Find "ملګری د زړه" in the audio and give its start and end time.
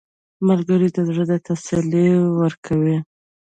0.47-1.23